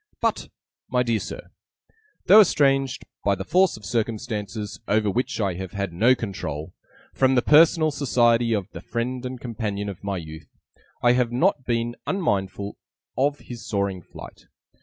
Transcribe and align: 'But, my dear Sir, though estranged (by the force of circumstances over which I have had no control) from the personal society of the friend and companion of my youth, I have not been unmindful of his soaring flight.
'But, 0.19 0.49
my 0.89 1.03
dear 1.03 1.19
Sir, 1.19 1.51
though 2.25 2.39
estranged 2.41 3.05
(by 3.23 3.35
the 3.35 3.43
force 3.45 3.77
of 3.77 3.85
circumstances 3.85 4.79
over 4.87 5.11
which 5.11 5.39
I 5.39 5.53
have 5.53 5.73
had 5.73 5.93
no 5.93 6.15
control) 6.15 6.73
from 7.13 7.35
the 7.35 7.43
personal 7.43 7.91
society 7.91 8.51
of 8.51 8.67
the 8.71 8.81
friend 8.81 9.23
and 9.27 9.39
companion 9.39 9.89
of 9.89 10.03
my 10.03 10.17
youth, 10.17 10.49
I 11.03 11.11
have 11.11 11.31
not 11.31 11.65
been 11.65 11.95
unmindful 12.07 12.77
of 13.15 13.37
his 13.41 13.63
soaring 13.67 14.01
flight. 14.01 14.47